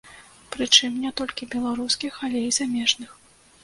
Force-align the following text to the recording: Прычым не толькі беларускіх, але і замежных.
Прычым 0.55 0.95
не 1.03 1.11
толькі 1.23 1.51
беларускіх, 1.53 2.13
але 2.27 2.47
і 2.51 2.53
замежных. 2.63 3.19